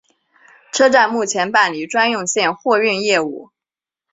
[0.71, 3.51] 车站目前办理专用线货运业务。